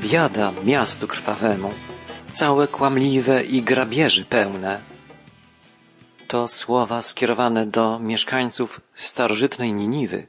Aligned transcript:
Biada 0.00 0.52
miastu 0.64 1.08
krwawemu, 1.08 1.74
całe 2.30 2.68
kłamliwe 2.68 3.44
i 3.44 3.62
grabieży 3.62 4.24
pełne. 4.24 4.80
To 6.28 6.48
słowa 6.48 7.02
skierowane 7.02 7.66
do 7.66 7.98
mieszkańców 7.98 8.80
starożytnej 8.94 9.74
Niniwy. 9.74 10.26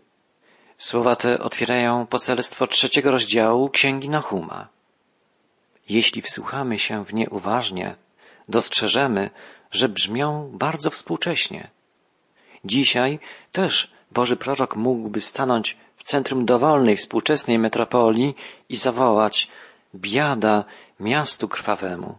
Słowa 0.77 1.15
te 1.15 1.39
otwierają 1.39 2.07
poselstwo 2.07 2.67
trzeciego 2.67 3.11
rozdziału 3.11 3.69
Księgi 3.69 4.09
Nahuma. 4.09 4.67
Jeśli 5.89 6.21
wsłuchamy 6.21 6.79
się 6.79 7.05
w 7.05 7.13
nie 7.13 7.29
uważnie, 7.29 7.95
dostrzeżemy, 8.49 9.29
że 9.71 9.89
brzmią 9.89 10.51
bardzo 10.53 10.89
współcześnie. 10.89 11.69
Dzisiaj 12.65 13.19
też 13.51 13.91
Boży 14.11 14.35
prorok 14.35 14.75
mógłby 14.75 15.21
stanąć 15.21 15.77
centrum 16.07 16.45
dowolnej 16.45 16.95
współczesnej 16.97 17.59
metropolii 17.59 18.35
i 18.69 18.75
zawołać 18.75 19.47
biada 19.95 20.63
miastu 20.99 21.47
krwawemu, 21.47 22.17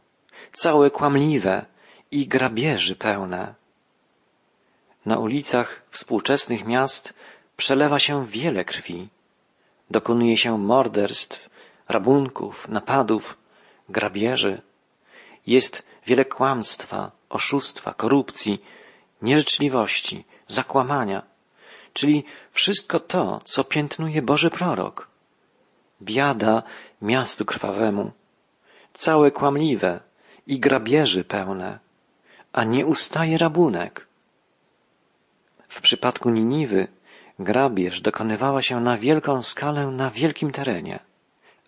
całe 0.53 0.91
kłamliwe 0.91 1.65
i 2.11 2.29
grabieży 2.29 2.97
pełne. 2.97 3.55
Na 5.07 5.19
ulicach 5.19 5.83
współczesnych 5.91 6.65
miast 6.65 7.15
przelewa 7.57 7.98
się 7.98 8.27
wiele 8.27 8.65
krwi. 8.65 9.09
Dokonuje 9.91 10.37
się 10.37 10.59
morderstw, 10.59 11.51
rabunków, 11.89 12.69
napadów, 12.69 13.37
grabieży. 13.89 14.62
Jest 15.47 15.87
wiele 16.07 16.25
kłamstwa, 16.25 17.11
oszustwa, 17.29 17.95
korupcji, 17.95 18.62
nieżyczliwości, 19.23 20.25
zakłamania, 20.48 21.23
czyli 21.98 22.25
wszystko 22.52 23.01
to, 23.01 23.41
co 23.45 23.65
piętnuje 23.65 24.23
Boży 24.23 24.51
prorok. 24.51 25.09
Biada 26.02 26.62
miastu 27.02 27.45
krwawemu, 27.45 28.12
całe 28.93 29.30
kłamliwe 29.30 30.01
i 30.47 30.61
grabieży 30.61 31.25
pełne, 31.25 31.78
a 32.53 32.64
nie 32.64 32.86
ustaje 32.86 33.39
rabunek. 33.39 34.06
W 35.69 35.81
przypadku 35.81 36.31
Niniwy 36.31 36.89
grabież 37.39 38.01
dokonywała 38.01 38.62
się 38.62 38.80
na 38.80 38.97
wielką 38.97 39.42
skalę 39.42 39.86
na 39.86 40.11
wielkim 40.11 40.51
terenie. 40.51 40.98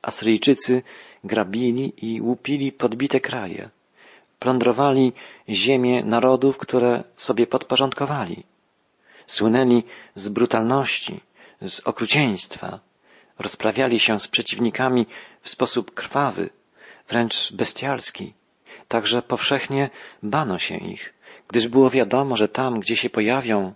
Asyryjczycy 0.03 0.83
grabili 1.25 1.93
i 1.97 2.21
łupili 2.21 2.73
podbite 2.73 3.21
kraje. 3.21 3.71
Plądrowali 4.39 5.13
ziemię 5.49 6.05
narodów, 6.05 6.59
które 6.59 7.05
sobie 7.17 7.47
podporządkowali. 7.47 8.45
Słynęli 9.31 9.83
z 10.15 10.29
brutalności, 10.29 11.21
z 11.61 11.81
okrucieństwa. 11.81 12.81
Rozprawiali 13.39 13.99
się 14.01 14.19
z 14.19 14.29
przeciwnikami 14.29 15.07
w 15.43 15.51
sposób 15.51 15.95
krwawy, 15.95 16.51
wręcz 17.09 17.53
bestialski. 17.53 18.35
Także 18.89 19.23
powszechnie 19.23 19.91
bano 20.23 20.59
się 20.59 20.77
ich, 20.77 21.15
gdyż 21.49 21.69
było 21.69 21.91
wiadomo, 21.91 22.37
że 22.37 22.49
tam, 22.49 22.81
gdzie 22.81 22.97
się 22.97 23.11
pojawią, 23.11 23.75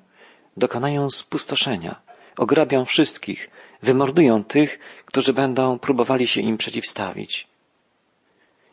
dokonają 0.57 1.11
spustoszenia, 1.11 2.01
ograbią 2.37 2.85
wszystkich, 2.85 3.51
wymordują 3.83 4.45
tych, 4.45 4.79
którzy 5.05 5.33
będą 5.33 5.79
próbowali 5.79 6.27
się 6.27 6.41
im 6.41 6.57
przeciwstawić. 6.57 7.47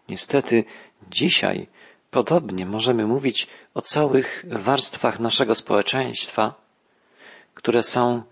Niestety 0.09 0.63
dzisiaj 1.09 1.67
podobnie 2.11 2.65
możemy 2.65 3.07
mówić 3.07 3.47
o 3.73 3.81
całych 3.81 4.45
warstwach 4.49 5.19
naszego 5.19 5.55
społeczeństwa, 5.55 6.61
które 7.53 7.83
są 7.83 8.23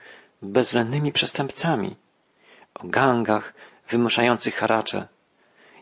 bezwzględnymi 0.41 1.11
przestępcami, 1.11 1.95
o 2.75 2.87
gangach 2.87 3.53
wymuszających 3.87 4.55
haracze. 4.55 5.07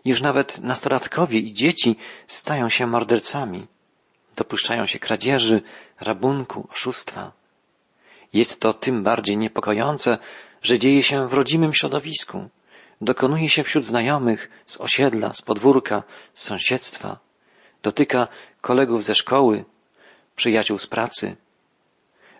Już 0.05 0.21
nawet 0.21 0.59
nastolatkowie 0.59 1.39
i 1.39 1.53
dzieci 1.53 1.95
stają 2.27 2.69
się 2.69 2.88
mordercami, 2.88 3.67
dopuszczają 4.35 4.85
się 4.85 4.99
kradzieży, 4.99 5.61
rabunku, 5.99 6.67
oszustwa. 6.71 7.31
Jest 8.33 8.59
to 8.59 8.73
tym 8.73 9.03
bardziej 9.03 9.37
niepokojące, 9.37 10.17
że 10.61 10.80
dzieje 10.80 11.03
się 11.03 11.27
w 11.27 11.33
rodzimym 11.33 11.73
środowisku, 11.73 12.49
dokonuje 13.02 13.49
się 13.49 13.64
wśród 13.64 13.86
znajomych, 13.86 14.49
z 14.65 14.81
osiedla, 14.81 15.33
z 15.33 15.42
podwórka, 15.42 16.03
z 16.33 16.43
sąsiedztwa, 16.43 17.20
dotyka 17.83 18.27
kolegów 18.61 19.03
ze 19.03 19.15
szkoły, 19.15 19.65
przyjaciół 20.36 20.77
z 20.77 20.87
pracy. 20.87 21.36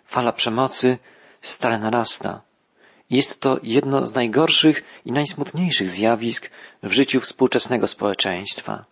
Fala 0.08 0.32
przemocy 0.32 0.98
stale 1.40 1.78
narasta. 1.78 2.40
Jest 3.10 3.40
to 3.40 3.58
jedno 3.62 4.06
z 4.06 4.14
najgorszych 4.14 4.84
i 5.04 5.12
najsmutniejszych 5.12 5.90
zjawisk 5.90 6.50
w 6.82 6.92
życiu 6.92 7.20
współczesnego 7.20 7.86
społeczeństwa. 7.86 8.84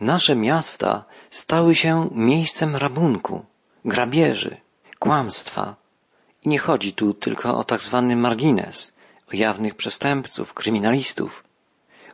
Nasze 0.00 0.36
miasta 0.36 1.04
stały 1.30 1.74
się 1.74 2.08
miejscem 2.12 2.76
rabunku, 2.76 3.44
grabieży, 3.84 4.56
kłamstwa. 4.98 5.76
I 6.42 6.48
nie 6.48 6.58
chodzi 6.58 6.92
tu 6.92 7.14
tylko 7.14 7.56
o 7.56 7.64
tak 7.64 7.80
zwany 7.80 8.16
margines, 8.16 8.94
o 9.32 9.36
jawnych 9.36 9.74
przestępców, 9.74 10.54
kryminalistów. 10.54 11.44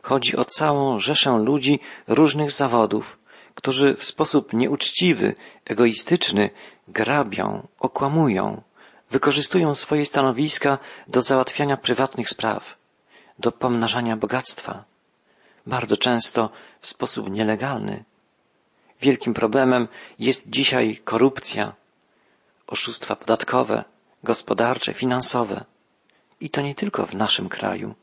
Chodzi 0.03 0.35
o 0.35 0.45
całą 0.45 0.99
rzeszę 0.99 1.37
ludzi 1.37 1.79
różnych 2.07 2.51
zawodów, 2.51 3.17
którzy 3.55 3.95
w 3.95 4.05
sposób 4.05 4.53
nieuczciwy, 4.53 5.35
egoistyczny 5.65 6.49
grabią, 6.87 7.67
okłamują, 7.79 8.61
wykorzystują 9.09 9.75
swoje 9.75 10.05
stanowiska 10.05 10.77
do 11.07 11.21
załatwiania 11.21 11.77
prywatnych 11.77 12.29
spraw, 12.29 12.75
do 13.39 13.51
pomnażania 13.51 14.17
bogactwa, 14.17 14.83
bardzo 15.65 15.97
często 15.97 16.49
w 16.81 16.87
sposób 16.87 17.29
nielegalny. 17.29 18.03
Wielkim 19.01 19.33
problemem 19.33 19.87
jest 20.19 20.49
dzisiaj 20.49 20.97
korupcja, 21.03 21.73
oszustwa 22.67 23.15
podatkowe, 23.15 23.83
gospodarcze, 24.23 24.93
finansowe. 24.93 25.65
I 26.39 26.49
to 26.49 26.61
nie 26.61 26.75
tylko 26.75 27.05
w 27.05 27.13
naszym 27.15 27.49
kraju, 27.49 27.95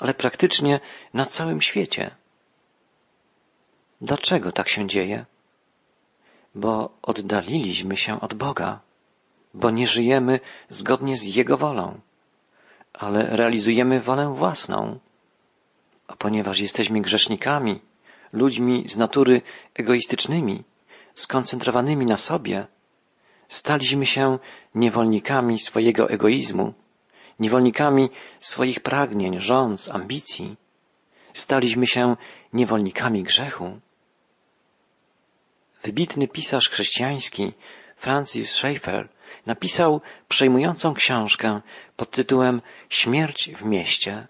ale 0.00 0.14
praktycznie 0.14 0.80
na 1.14 1.24
całym 1.24 1.60
świecie. 1.60 2.10
Dlaczego 4.00 4.52
tak 4.52 4.68
się 4.68 4.86
dzieje? 4.86 5.24
Bo 6.56 6.90
oddaliliśmy 7.02 7.96
się 7.96 8.20
od 8.20 8.34
Boga, 8.34 8.80
bo 9.54 9.70
nie 9.70 9.86
żyjemy 9.86 10.40
zgodnie 10.68 11.16
z 11.16 11.36
Jego 11.36 11.56
wolą, 11.56 12.00
ale 12.92 13.36
realizujemy 13.36 14.00
wolę 14.00 14.34
własną. 14.34 14.98
A 16.08 16.16
ponieważ 16.16 16.58
jesteśmy 16.58 17.00
grzesznikami, 17.00 17.80
ludźmi 18.32 18.84
z 18.88 18.96
natury 18.96 19.42
egoistycznymi, 19.74 20.64
skoncentrowanymi 21.14 22.06
na 22.06 22.16
sobie, 22.16 22.66
staliśmy 23.48 24.06
się 24.06 24.38
niewolnikami 24.74 25.58
swojego 25.58 26.10
egoizmu, 26.10 26.74
niewolnikami 27.40 28.10
swoich 28.40 28.80
pragnień, 28.80 29.40
rządz, 29.40 29.90
ambicji. 29.90 30.56
Staliśmy 31.32 31.86
się 31.86 32.16
niewolnikami 32.52 33.22
grzechu. 33.22 33.80
Wybitny 35.86 36.28
pisarz 36.28 36.68
chrześcijański 36.68 37.52
Francis 37.96 38.50
Schaeffer 38.50 39.08
napisał 39.46 40.00
przejmującą 40.28 40.94
książkę 40.94 41.60
pod 41.96 42.10
tytułem 42.10 42.62
Śmierć 42.88 43.50
w 43.56 43.64
mieście. 43.64 44.26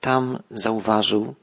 Tam 0.00 0.42
zauważył, 0.50 1.34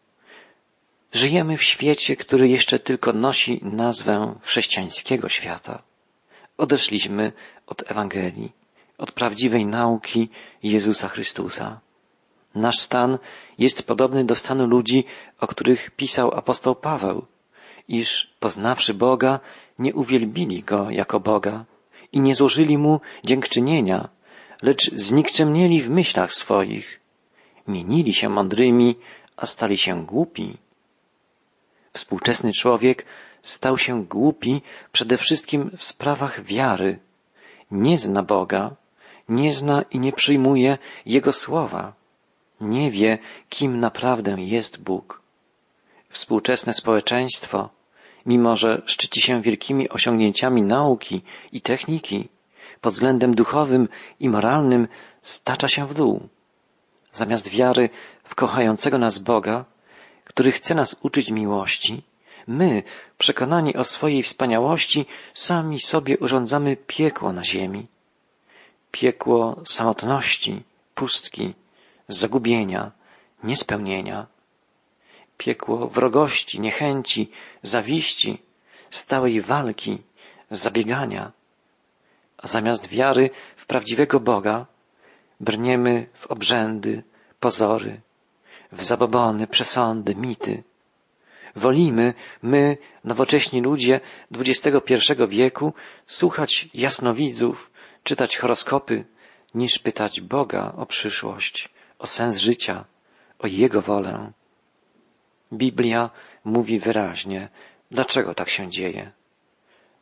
żyjemy 1.14 1.58
w 1.58 1.64
świecie, 1.64 2.16
który 2.16 2.48
jeszcze 2.48 2.80
tylko 2.80 3.14
nosi 3.14 3.60
nazwę 3.64 4.36
chrześcijańskiego 4.42 5.30
świata. 5.30 5.84
Odeszliśmy 6.58 7.32
od 7.68 7.92
Ewangelii, 7.92 8.52
od 8.98 9.12
prawdziwej 9.12 9.66
nauki 9.66 10.30
Jezusa 10.64 11.08
Chrystusa. 11.08 11.80
Nasz 12.56 12.80
stan 12.80 13.18
jest 13.58 13.88
podobny 13.88 14.26
do 14.26 14.36
stanu 14.36 14.68
ludzi, 14.68 15.06
o 15.40 15.48
których 15.48 15.92
pisał 15.92 16.32
apostoł 16.34 16.76
Paweł, 16.76 17.26
iż 17.92 18.34
poznawszy 18.40 18.94
Boga, 18.94 19.40
nie 19.80 19.94
uwielbili 19.94 20.64
Go 20.64 20.90
jako 20.90 21.20
Boga 21.20 21.66
i 22.12 22.22
nie 22.22 22.36
złożyli 22.36 22.78
Mu 22.78 23.02
dziękczynienia, 23.24 24.10
lecz 24.62 24.92
znikczemnieli 24.96 25.82
w 25.82 25.90
myślach 25.90 26.34
swoich. 26.34 27.00
Mienili 27.68 28.14
się 28.14 28.30
mądrymi, 28.30 28.96
a 29.38 29.46
stali 29.46 29.78
się 29.78 30.06
głupi. 30.06 30.58
Współczesny 31.94 32.52
człowiek 32.54 33.06
stał 33.42 33.78
się 33.78 34.06
głupi 34.06 34.62
przede 34.92 35.18
wszystkim 35.18 35.72
w 35.78 35.84
sprawach 35.84 36.44
wiary. 36.44 37.00
Nie 37.72 37.98
zna 37.98 38.24
Boga, 38.24 38.76
nie 39.30 39.54
zna 39.54 39.82
i 39.92 40.00
nie 40.00 40.14
przyjmuje 40.14 40.78
Jego 41.06 41.32
słowa. 41.32 41.94
Nie 42.62 42.92
wie, 42.92 43.18
kim 43.50 43.80
naprawdę 43.80 44.36
jest 44.38 44.84
Bóg. 44.84 45.22
Współczesne 46.10 46.74
społeczeństwo, 46.74 47.70
mimo 48.26 48.56
że 48.56 48.82
szczyci 48.86 49.22
się 49.22 49.42
wielkimi 49.42 49.90
osiągnięciami 49.90 50.62
nauki 50.62 51.22
i 51.52 51.62
techniki, 51.62 52.30
pod 52.82 52.94
względem 52.94 53.36
duchowym 53.36 53.88
i 54.20 54.30
moralnym 54.30 54.88
stacza 55.22 55.68
się 55.68 55.88
w 55.88 55.94
dół. 55.94 56.28
Zamiast 57.12 57.50
wiary 57.50 57.90
w 58.24 58.36
kochającego 58.36 58.98
nas 58.98 59.20
Boga, 59.20 59.66
który 60.24 60.52
chce 60.52 60.76
nas 60.76 60.96
uczyć 61.02 61.32
miłości, 61.32 62.04
my, 62.48 62.84
przekonani 63.18 63.76
o 63.76 63.84
swojej 63.84 64.24
wspaniałości, 64.24 65.06
sami 65.34 65.80
sobie 65.80 66.18
urządzamy 66.18 66.76
piekło 66.76 67.34
na 67.34 67.44
ziemi. 67.44 67.88
Piekło 68.92 69.62
samotności, 69.66 70.64
pustki, 70.96 71.54
zagubienia, 72.08 72.92
niespełnienia. 73.44 74.28
Piekło 75.42 75.88
wrogości, 75.88 76.60
niechęci, 76.60 77.32
zawiści, 77.64 78.42
stałej 78.90 79.42
walki, 79.42 80.04
zabiegania. 80.52 81.32
A 82.38 82.48
zamiast 82.48 82.90
wiary 82.90 83.30
w 83.56 83.66
prawdziwego 83.66 84.20
Boga, 84.20 84.66
brniemy 85.40 86.08
w 86.14 86.28
obrzędy, 86.28 87.04
pozory, 87.40 88.02
w 88.72 88.84
zabobony, 88.84 89.48
przesądy, 89.48 90.16
mity. 90.16 90.64
Wolimy, 91.56 92.14
my, 92.42 92.78
nowocześni 93.04 93.62
ludzie 93.62 94.00
XXI 94.32 94.94
wieku, 95.28 95.74
słuchać 96.08 96.70
jasnowidzów, 96.74 97.72
czytać 98.04 98.38
horoskopy, 98.38 99.06
niż 99.56 99.80
pytać 99.80 100.22
Boga 100.22 100.74
o 100.78 100.86
przyszłość, 100.86 101.70
o 102.00 102.08
sens 102.08 102.38
życia, 102.38 102.86
o 103.40 103.48
Jego 103.48 103.82
wolę. 103.82 104.32
Biblia 105.54 106.10
mówi 106.46 106.80
wyraźnie, 106.80 107.50
dlaczego 107.92 108.34
tak 108.34 108.50
się 108.50 108.70
dzieje. 108.70 109.12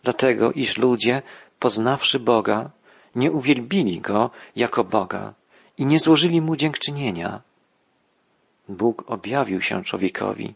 Dlatego, 0.03 0.51
iż 0.51 0.77
ludzie, 0.77 1.21
poznawszy 1.59 2.19
Boga, 2.19 2.71
nie 3.15 3.31
uwielbili 3.31 4.01
Go 4.01 4.31
jako 4.55 4.83
Boga 4.83 5.33
i 5.77 5.85
nie 5.85 5.99
złożyli 5.99 6.41
Mu 6.41 6.55
dziękczynienia. 6.55 7.41
Bóg 8.69 9.03
objawił 9.07 9.61
się 9.61 9.83
człowiekowi. 9.83 10.55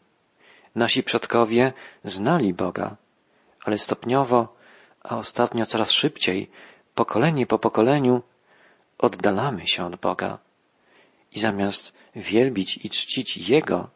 Nasi 0.75 1.03
przodkowie 1.03 1.73
znali 2.03 2.53
Boga, 2.53 2.95
ale 3.65 3.77
stopniowo, 3.77 4.55
a 5.03 5.17
ostatnio 5.17 5.65
coraz 5.65 5.91
szybciej, 5.91 6.49
pokolenie 6.95 7.45
po 7.45 7.59
pokoleniu, 7.59 8.21
oddalamy 8.97 9.67
się 9.67 9.85
od 9.85 9.95
Boga 9.95 10.39
i 11.31 11.39
zamiast 11.39 11.93
wielbić 12.15 12.79
i 12.83 12.89
czcić 12.89 13.49
Jego, 13.49 13.89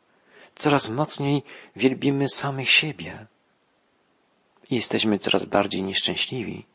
coraz 0.57 0.89
mocniej 0.89 1.43
wielbimy 1.75 2.27
samych 2.27 2.69
siebie. 2.69 3.25
I 4.69 4.75
jesteśmy 4.75 5.19
coraz 5.19 5.45
bardziej 5.45 5.83
nieszczęśliwi. 5.83 6.65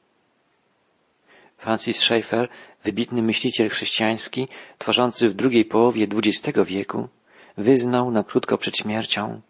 Francis 1.59 1.97
Schaeffer, 1.97 2.49
wybitny 2.85 3.23
myśliciel 3.23 3.69
chrześcijański, 3.69 4.49
tworzący 4.79 5.29
w 5.29 5.35
drugiej 5.35 5.65
połowie 5.65 6.07
XX 6.17 6.59
wieku, 6.67 7.09
wyznał 7.57 8.11
na 8.11 8.25
krótko 8.25 8.59
przed 8.59 8.77
śmiercią. 8.77 9.41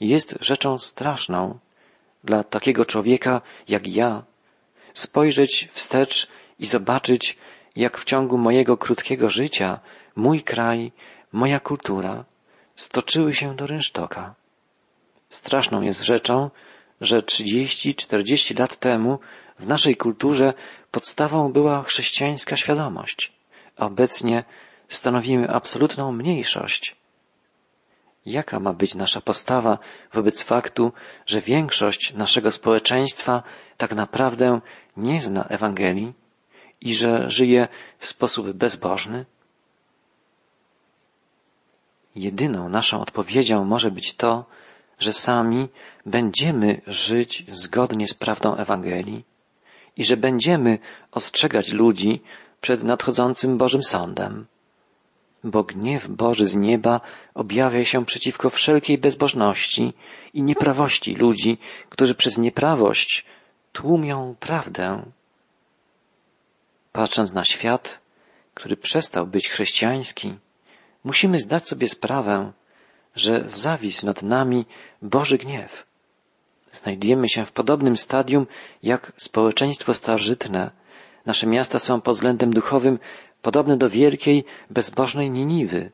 Jest 0.00 0.38
rzeczą 0.40 0.78
straszną 0.78 1.58
dla 2.24 2.44
takiego 2.44 2.84
człowieka 2.84 3.40
jak 3.68 3.86
ja 3.86 4.24
spojrzeć 4.94 5.68
wstecz 5.72 6.28
i 6.58 6.66
zobaczyć, 6.66 7.36
jak 7.76 7.98
w 7.98 8.04
ciągu 8.04 8.38
mojego 8.38 8.76
krótkiego 8.76 9.28
życia 9.28 9.80
mój 10.16 10.42
kraj, 10.42 10.92
moja 11.32 11.60
kultura 11.60 12.24
stoczyły 12.78 13.34
się 13.34 13.56
do 13.56 13.66
rynsztoka. 13.66 14.34
Straszną 15.28 15.82
jest 15.82 16.02
rzeczą, 16.02 16.50
że 17.00 17.22
trzydzieści, 17.22 17.94
czterdzieści 17.94 18.54
lat 18.54 18.76
temu 18.76 19.18
w 19.58 19.66
naszej 19.66 19.96
kulturze 19.96 20.54
podstawą 20.90 21.52
była 21.52 21.82
chrześcijańska 21.82 22.56
świadomość. 22.56 23.32
Obecnie 23.76 24.44
stanowimy 24.88 25.50
absolutną 25.50 26.12
mniejszość. 26.12 26.96
Jaka 28.26 28.60
ma 28.60 28.72
być 28.72 28.94
nasza 28.94 29.20
postawa 29.20 29.78
wobec 30.12 30.42
faktu, 30.42 30.92
że 31.26 31.40
większość 31.40 32.14
naszego 32.14 32.50
społeczeństwa 32.50 33.42
tak 33.76 33.94
naprawdę 33.94 34.60
nie 34.96 35.20
zna 35.20 35.44
Ewangelii 35.44 36.12
i 36.80 36.94
że 36.94 37.30
żyje 37.30 37.68
w 37.98 38.06
sposób 38.06 38.52
bezbożny? 38.52 39.26
Jedyną 42.18 42.68
naszą 42.68 43.00
odpowiedzią 43.00 43.64
może 43.64 43.90
być 43.90 44.14
to, 44.14 44.44
że 44.98 45.12
sami 45.12 45.68
będziemy 46.06 46.80
żyć 46.86 47.44
zgodnie 47.48 48.06
z 48.06 48.14
prawdą 48.14 48.56
Ewangelii 48.56 49.24
i 49.96 50.04
że 50.04 50.16
będziemy 50.16 50.78
ostrzegać 51.12 51.72
ludzi 51.72 52.22
przed 52.60 52.82
nadchodzącym 52.82 53.58
Bożym 53.58 53.82
Sądem. 53.82 54.46
Bo 55.44 55.64
gniew 55.64 56.08
Boży 56.08 56.46
z 56.46 56.56
nieba 56.56 57.00
objawia 57.34 57.84
się 57.84 58.04
przeciwko 58.04 58.50
wszelkiej 58.50 58.98
bezbożności 58.98 59.92
i 60.34 60.42
nieprawości 60.42 61.14
ludzi, 61.14 61.58
którzy 61.88 62.14
przez 62.14 62.38
nieprawość 62.38 63.24
tłumią 63.72 64.34
prawdę. 64.40 65.02
Patrząc 66.92 67.32
na 67.32 67.44
świat, 67.44 68.00
który 68.54 68.76
przestał 68.76 69.26
być 69.26 69.48
chrześcijański, 69.48 70.34
musimy 71.08 71.38
zdać 71.38 71.68
sobie 71.68 71.88
sprawę, 71.88 72.52
że 73.14 73.44
zawisł 73.46 74.06
nad 74.06 74.22
nami 74.22 74.66
Boży 75.02 75.38
gniew. 75.38 75.72
Znajdujemy 76.72 77.28
się 77.28 77.44
w 77.44 77.52
podobnym 77.52 77.96
stadium 77.96 78.46
jak 78.82 79.12
społeczeństwo 79.16 79.94
starożytne. 79.94 80.70
Nasze 81.26 81.46
miasta 81.46 81.78
są 81.78 82.00
pod 82.00 82.14
względem 82.14 82.50
duchowym 82.50 82.98
podobne 83.42 83.76
do 83.76 83.88
wielkiej, 83.88 84.44
bezbożnej 84.70 85.30
Niniwy. 85.30 85.90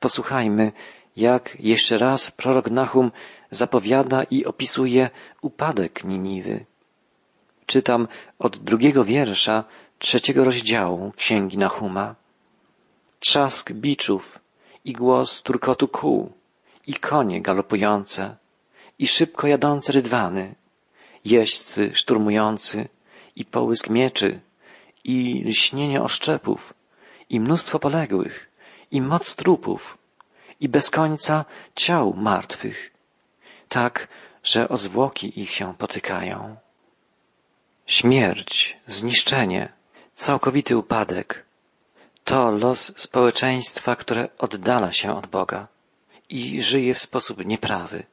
Posłuchajmy, 0.00 0.72
jak 1.16 1.56
jeszcze 1.60 1.98
raz 1.98 2.30
prorok 2.30 2.70
Nahum 2.70 3.10
zapowiada 3.50 4.22
i 4.22 4.44
opisuje 4.44 5.10
upadek 5.42 6.04
Niniwy. 6.04 6.64
Czytam 7.66 8.08
od 8.38 8.56
drugiego 8.56 9.04
wiersza 9.04 9.64
trzeciego 9.98 10.44
rozdziału 10.44 11.12
Księgi 11.16 11.58
Nahuma. 11.58 12.14
Trzask 13.20 13.72
biczów 13.72 14.38
i 14.84 14.92
głos 14.92 15.42
turkotu 15.42 15.88
kół 15.88 16.32
i 16.86 16.94
konie 16.94 17.42
galopujące 17.42 18.36
i 18.98 19.06
szybko 19.06 19.46
jadące 19.46 19.92
rydwany, 19.92 20.54
jeźdźcy 21.24 21.90
szturmujący 21.94 22.88
i 23.36 23.44
połysk 23.44 23.90
mieczy 23.90 24.40
i 25.04 25.44
lśnienie 25.44 26.02
oszczepów 26.02 26.74
i 27.30 27.40
mnóstwo 27.40 27.78
poległych 27.78 28.50
i 28.90 29.00
moc 29.00 29.36
trupów 29.36 29.98
i 30.60 30.68
bez 30.68 30.90
końca 30.90 31.44
ciał 31.74 32.14
martwych, 32.14 32.90
tak, 33.68 34.08
że 34.44 34.68
o 34.68 34.76
zwłoki 34.76 35.40
ich 35.40 35.50
się 35.50 35.74
potykają. 35.74 36.56
Śmierć, 37.86 38.76
zniszczenie, 38.86 39.72
całkowity 40.14 40.76
upadek 40.76 41.47
to 42.28 42.50
los 42.50 42.92
społeczeństwa, 42.96 43.96
które 43.96 44.28
oddala 44.38 44.92
się 44.92 45.16
od 45.16 45.26
Boga 45.26 45.66
i 46.28 46.62
żyje 46.62 46.94
w 46.94 46.98
sposób 46.98 47.44
nieprawy. 47.44 48.06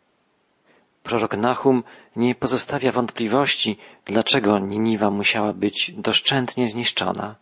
Prorok 1.03 1.37
Nahum 1.37 1.83
nie 2.15 2.35
pozostawia 2.35 2.91
wątpliwości, 2.91 3.77
dlaczego 4.05 4.59
Niniwa 4.59 5.09
musiała 5.09 5.53
być 5.53 5.91
doszczętnie 5.97 6.69
zniszczona. 6.69 7.35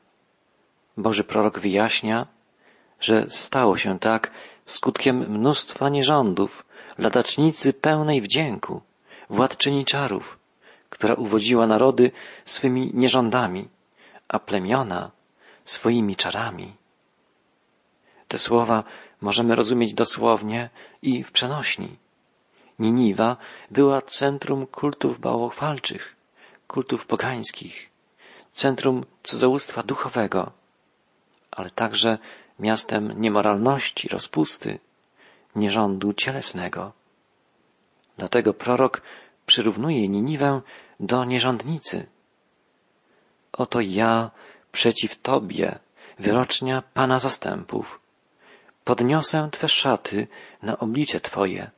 Boży 0.97 1.23
prorok 1.23 1.59
wyjaśnia, 1.59 2.27
że 2.99 3.29
stało 3.29 3.77
się 3.77 3.99
tak 3.99 4.31
skutkiem 4.65 5.17
mnóstwa 5.17 5.89
nierządów, 5.89 6.65
ladacznicy 6.97 7.73
pełnej 7.73 8.21
wdzięku, 8.21 8.81
władczyni 9.29 9.85
czarów, 9.85 10.39
która 10.89 11.13
uwodziła 11.13 11.67
narody 11.67 12.11
swymi 12.45 12.91
nierządami, 12.93 13.67
a 14.27 14.39
plemiona 14.39 15.11
swoimi 15.63 16.15
czarami. 16.15 16.75
Te 18.27 18.37
słowa 18.37 18.83
możemy 19.21 19.55
rozumieć 19.55 19.93
dosłownie 19.93 20.69
i 21.01 21.23
w 21.23 21.31
przenośni. 21.31 21.97
Niniwa 22.79 23.37
była 23.71 24.01
centrum 24.01 24.67
kultów 24.67 25.19
bałwochwalczych, 25.19 26.15
kultów 26.67 27.05
pogańskich, 27.05 27.89
centrum 28.51 29.05
cudzołóstwa 29.23 29.83
duchowego, 29.83 30.51
ale 31.51 31.69
także 31.69 32.17
miastem 32.59 33.21
niemoralności, 33.21 34.09
rozpusty, 34.09 34.79
nierządu 35.55 36.13
cielesnego. 36.13 36.91
Dlatego 38.17 38.53
prorok 38.53 39.01
przyrównuje 39.45 40.09
Niniwę 40.09 40.61
do 40.99 41.25
nierządnicy. 41.25 42.07
Oto 43.53 43.81
ja 43.81 44.31
przeciw 44.73 45.21
Tobie, 45.21 45.79
wyrocznia 46.19 46.83
Pana 46.93 47.19
zastępów. 47.19 47.99
Podniosę 48.83 49.49
Twe 49.51 49.67
szaty 49.69 50.27
na 50.61 50.79
oblicze 50.79 51.19
Twoje 51.19 51.71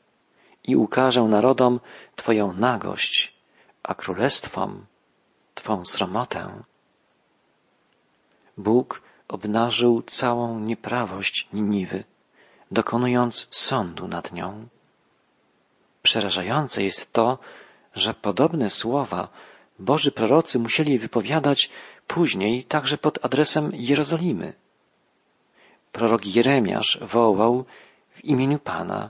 i 0.64 0.76
ukażę 0.76 1.22
narodom 1.22 1.80
Twoją 2.16 2.54
nagość, 2.54 3.34
a 3.84 3.96
królestwom 3.96 4.86
Twą 5.56 5.86
sromotę. 5.86 6.64
Bóg 8.58 9.02
obnażył 9.28 10.02
całą 10.02 10.60
nieprawość 10.60 11.48
Niniwy, 11.54 12.04
dokonując 12.72 13.48
sądu 13.52 14.08
nad 14.08 14.32
nią. 14.32 14.68
Przerażające 16.04 16.84
jest 16.84 17.14
to, 17.14 17.38
że 17.96 18.14
podobne 18.14 18.70
słowa 18.70 19.28
Boży 19.80 20.12
prorocy 20.12 20.60
musieli 20.60 21.00
wypowiadać 21.00 21.70
później 22.08 22.64
także 22.64 22.98
pod 22.98 23.26
adresem 23.26 23.72
Jerozolimy. 23.74 24.54
Prorok 25.92 26.26
Jeremiasz 26.26 27.00
wołał 27.02 27.66
w 28.10 28.26
imieniu 28.26 28.60
Pana. 28.60 29.10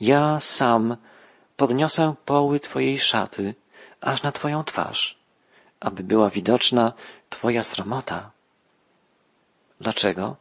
Ja 0.00 0.40
sam 0.40 0.96
podniosę 1.56 2.14
poły 2.24 2.60
Twojej 2.60 2.98
szaty 2.98 3.54
aż 4.00 4.22
na 4.22 4.32
Twoją 4.32 4.64
twarz, 4.64 5.18
aby 5.80 6.02
była 6.02 6.30
widoczna 6.30 6.92
Twoja 7.30 7.62
sromota. 7.62 8.30
Dlaczego? 9.80 10.36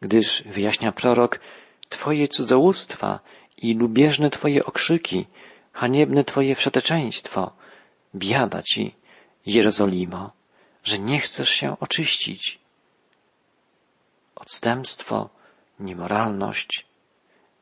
Gdyż, 0.00 0.42
wyjaśnia 0.42 0.92
prorok, 0.92 1.40
Twoje 1.88 2.28
cudzołóstwa 2.28 3.20
i 3.56 3.74
lubieżne 3.74 4.30
Twoje 4.30 4.64
okrzyki, 4.64 5.26
haniebne 5.72 6.24
Twoje 6.24 6.54
wszeteczeństwo, 6.54 7.52
biada 8.14 8.62
Ci, 8.62 8.94
Jerozolimo, 9.46 10.30
że 10.84 10.98
nie 10.98 11.20
chcesz 11.20 11.48
się 11.48 11.76
oczyścić. 11.80 12.58
Odstępstwo, 14.34 15.28
niemoralność, 15.80 16.86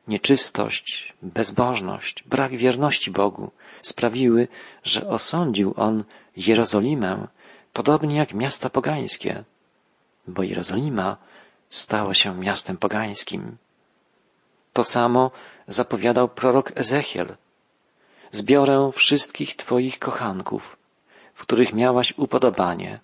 nieczystość, 0.07 1.13
bezbożność, 1.21 2.23
brak 2.23 2.57
wierności 2.57 3.11
Bogu 3.11 3.51
sprawiły, 3.81 4.47
że 4.83 5.07
osądził 5.07 5.73
on 5.77 6.03
Jerozolimę 6.37 7.27
podobnie 7.73 8.17
jak 8.17 8.33
miasta 8.33 8.69
pogańskie, 8.69 9.43
bo 10.27 10.43
Jerozolima 10.43 11.17
stała 11.69 12.13
się 12.13 12.37
miastem 12.37 12.77
pogańskim. 12.77 13.57
To 14.73 14.83
samo 14.83 15.31
zapowiadał 15.67 16.29
prorok 16.29 16.71
Ezechiel. 16.75 17.37
Zbiorę 18.31 18.89
wszystkich 18.93 19.55
Twoich 19.55 19.99
kochanków, 19.99 20.77
w 21.33 21.41
których 21.41 21.73
miałaś 21.73 22.13
upodobanie. 22.17 22.99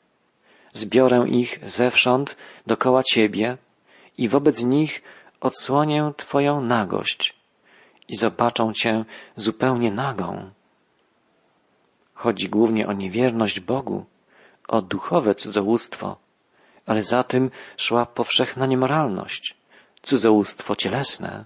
Zbiorę 0.74 1.26
ich 1.28 1.60
zewsząd 1.64 2.38
dokoła 2.68 3.04
Ciebie 3.04 3.58
i 4.18 4.30
wobec 4.30 4.64
nich 4.64 5.04
odsłonię 5.42 6.12
Twoją 6.18 6.62
nagość 6.62 7.36
i 8.08 8.16
zobaczą 8.16 8.74
Cię 8.74 9.06
zupełnie 9.36 9.92
nagą. 9.92 10.52
Chodzi 12.14 12.50
głównie 12.50 12.88
o 12.88 12.94
niewierność 12.94 13.60
Bogu, 13.60 14.06
o 14.68 14.82
duchowe 14.82 15.36
cudzołóstwo, 15.36 16.18
ale 16.86 17.04
za 17.04 17.24
tym 17.24 17.52
szła 17.78 18.06
powszechna 18.06 18.66
niemoralność, 18.66 19.56
cudzołóstwo 20.02 20.76
cielesne. 20.76 21.46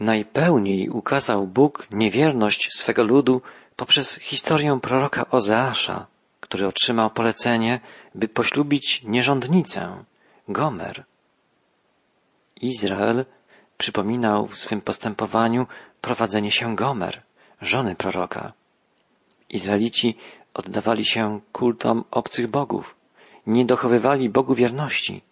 Najpełniej 0.00 0.88
ukazał 0.88 1.46
Bóg 1.46 1.86
niewierność 1.90 2.72
swego 2.72 3.02
ludu 3.04 3.42
poprzez 3.76 4.18
historię 4.20 4.78
proroka 4.82 5.30
Ozeasza, 5.30 6.06
który 6.48 6.66
otrzymał 6.66 7.10
polecenie, 7.10 7.80
by 8.14 8.28
poślubić 8.28 9.02
nierządnicę, 9.04 10.04
Gomer. 10.48 11.04
Izrael 12.60 13.24
przypominał 13.78 14.46
w 14.46 14.58
swym 14.58 14.80
postępowaniu 14.80 15.66
prowadzenie 16.00 16.50
się 16.50 16.76
Gomer, 16.76 17.22
żony 17.62 17.96
proroka. 17.96 18.52
Izraelici 19.50 20.16
oddawali 20.54 21.04
się 21.04 21.40
kultom 21.52 22.04
obcych 22.10 22.46
bogów, 22.46 22.94
nie 23.46 23.64
dochowywali 23.64 24.28
Bogu 24.28 24.54
wierności, 24.54 25.22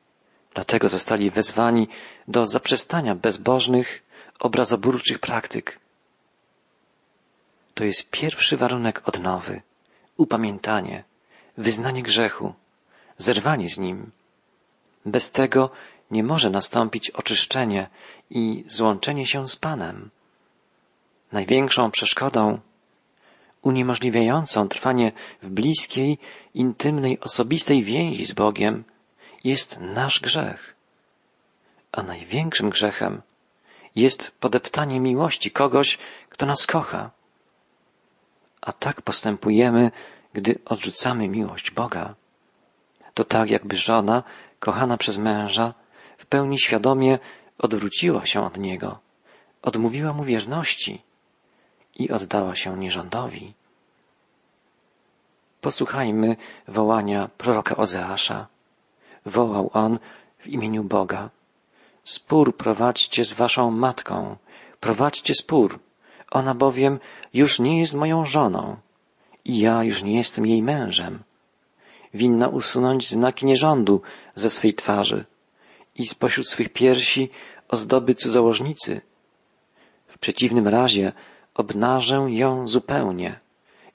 dlatego 0.54 0.88
zostali 0.88 1.30
wezwani 1.30 1.88
do 2.28 2.46
zaprzestania 2.46 3.14
bezbożnych, 3.14 4.02
obrazoburczych 4.40 5.18
praktyk. 5.18 5.78
To 7.74 7.84
jest 7.84 8.10
pierwszy 8.10 8.56
warunek 8.56 9.08
odnowy, 9.08 9.62
upamiętanie, 10.16 11.04
wyznanie 11.56 12.02
grzechu, 12.02 12.54
zerwanie 13.16 13.68
z 13.68 13.78
nim. 13.78 14.10
Bez 15.06 15.32
tego 15.32 15.70
nie 16.10 16.24
może 16.24 16.50
nastąpić 16.50 17.10
oczyszczenie 17.10 17.88
i 18.30 18.64
złączenie 18.68 19.26
się 19.26 19.48
z 19.48 19.56
Panem. 19.56 20.10
Największą 21.32 21.90
przeszkodą 21.90 22.60
uniemożliwiającą 23.62 24.68
trwanie 24.68 25.12
w 25.42 25.48
bliskiej, 25.50 26.18
intymnej, 26.54 27.20
osobistej 27.20 27.84
więzi 27.84 28.24
z 28.24 28.32
Bogiem 28.32 28.84
jest 29.44 29.78
nasz 29.80 30.20
grzech. 30.20 30.74
A 31.92 32.02
największym 32.02 32.70
grzechem 32.70 33.22
jest 33.96 34.30
podeptanie 34.40 35.00
miłości 35.00 35.50
kogoś, 35.50 35.98
kto 36.28 36.46
nas 36.46 36.66
kocha. 36.66 37.10
A 38.66 38.72
tak 38.72 39.02
postępujemy, 39.02 39.90
gdy 40.32 40.58
odrzucamy 40.64 41.28
miłość 41.28 41.70
Boga. 41.70 42.14
To 43.14 43.24
tak, 43.24 43.50
jakby 43.50 43.76
żona, 43.76 44.22
kochana 44.58 44.96
przez 44.96 45.18
męża, 45.18 45.74
w 46.18 46.26
pełni 46.26 46.58
świadomie 46.58 47.18
odwróciła 47.58 48.26
się 48.26 48.40
od 48.44 48.58
niego, 48.58 48.98
odmówiła 49.62 50.12
mu 50.12 50.24
wierności 50.24 51.02
i 51.98 52.10
oddała 52.10 52.54
się 52.54 52.78
nierządowi. 52.78 53.54
Posłuchajmy 55.60 56.36
wołania 56.68 57.30
proroka 57.38 57.76
Ozeasza. 57.76 58.46
Wołał 59.26 59.70
on 59.72 59.98
w 60.38 60.46
imieniu 60.46 60.84
Boga. 60.84 61.30
Spór 62.04 62.56
prowadźcie 62.56 63.24
z 63.24 63.32
waszą 63.32 63.70
matką, 63.70 64.36
prowadźcie 64.80 65.34
spór. 65.34 65.78
Ona 66.30 66.54
bowiem 66.54 66.98
już 67.34 67.58
nie 67.58 67.78
jest 67.78 67.94
moją 67.94 68.26
żoną 68.26 68.76
i 69.44 69.58
ja 69.58 69.84
już 69.84 70.02
nie 70.02 70.16
jestem 70.16 70.46
jej 70.46 70.62
mężem. 70.62 71.22
Winna 72.14 72.48
usunąć 72.48 73.10
znaki 73.10 73.46
nierządu 73.46 74.02
ze 74.34 74.50
swej 74.50 74.74
twarzy 74.74 75.24
i 75.94 76.06
spośród 76.06 76.48
swych 76.48 76.68
piersi 76.68 77.30
ozdoby 77.68 78.14
cudzołożnicy. 78.14 79.00
W 80.06 80.18
przeciwnym 80.18 80.68
razie 80.68 81.12
obnażę 81.54 82.26
ją 82.28 82.68
zupełnie 82.68 83.40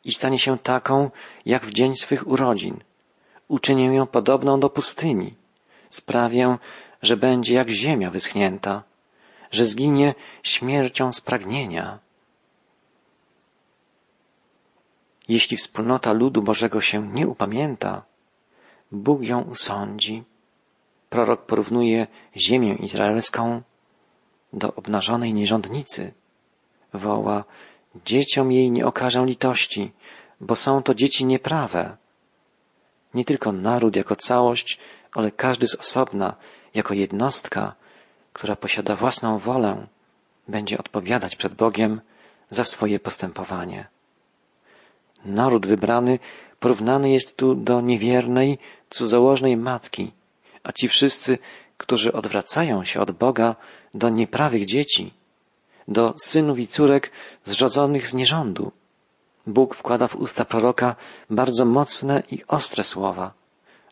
i 0.06 0.12
stanie 0.14 0.40
się 0.40 0.58
taką, 0.58 1.12
jak 1.46 1.66
w 1.66 1.74
dzień 1.74 1.96
swych 1.96 2.28
urodzin. 2.28 2.80
Uczynię 3.48 3.86
ją 3.86 4.08
podobną 4.08 4.60
do 4.60 4.70
pustyni. 4.70 5.36
Sprawię, 5.90 6.58
że 7.02 7.18
będzie 7.18 7.56
jak 7.56 7.70
ziemia 7.70 8.12
wyschnięta, 8.12 8.84
że 9.52 9.66
zginie 9.66 10.16
śmiercią 10.44 11.12
spragnienia. 11.12 12.00
Jeśli 15.30 15.58
wspólnota 15.58 16.14
ludu 16.14 16.42
Bożego 16.42 16.82
się 16.82 17.08
nie 17.08 17.28
upamięta, 17.28 18.04
Bóg 18.92 19.24
ją 19.24 19.42
usądzi. 19.42 20.24
Prorok 21.10 21.46
porównuje 21.46 22.08
ziemię 22.38 22.74
izraelską 22.74 23.62
do 24.54 24.76
obnażonej 24.76 25.34
nierządnicy. 25.34 26.14
Woła, 26.94 27.44
dzieciom 28.06 28.52
jej 28.52 28.72
nie 28.72 28.86
okażę 28.86 29.26
litości, 29.26 29.92
bo 30.42 30.56
są 30.56 30.84
to 30.84 30.94
dzieci 30.94 31.26
nieprawe. 31.26 31.98
Nie 33.14 33.26
tylko 33.26 33.52
naród 33.52 33.96
jako 33.96 34.16
całość, 34.16 34.80
ale 35.14 35.32
każdy 35.32 35.68
z 35.68 35.76
osobna, 35.76 36.36
jako 36.74 36.94
jednostka, 36.94 37.76
która 38.34 38.56
posiada 38.56 38.96
własną 38.96 39.40
wolę, 39.40 39.88
będzie 40.48 40.78
odpowiadać 40.78 41.36
przed 41.36 41.54
Bogiem 41.54 42.02
za 42.50 42.64
swoje 42.64 43.00
postępowanie. 43.00 43.88
Naród 45.26 45.66
wybrany 45.66 46.20
porównany 46.60 47.10
jest 47.10 47.38
tu 47.38 47.56
do 47.56 47.82
niewiernej, 47.82 48.58
cudzołożnej 48.90 49.58
matki, 49.58 50.12
a 50.64 50.72
ci 50.72 50.88
wszyscy, 50.88 51.38
którzy 51.78 52.14
odwracają 52.14 52.84
się 52.84 53.00
od 53.00 53.12
Boga 53.12 53.56
do 53.94 54.10
nieprawych 54.10 54.66
dzieci, 54.66 55.14
do 55.88 56.14
synów 56.22 56.60
i 56.60 56.68
córek 56.68 57.12
zrodzonych 57.44 58.08
z 58.08 58.14
nierządu. 58.16 58.72
Bóg 59.48 59.76
wkłada 59.76 60.08
w 60.08 60.16
usta 60.16 60.46
proroka 60.46 60.96
bardzo 61.30 61.66
mocne 61.66 62.24
i 62.32 62.44
ostre 62.48 62.84
słowa. 62.84 63.34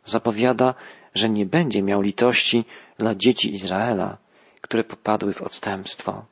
Zapowiada, 0.06 0.74
że 1.16 1.30
nie 1.30 1.46
będzie 1.46 1.82
miał 1.84 2.02
litości 2.02 2.66
dla 2.98 3.16
dzieci 3.16 3.54
Izraela, 3.54 4.18
które 4.62 4.84
popadły 4.84 5.34
w 5.34 5.42
odstępstwo. 5.42 6.26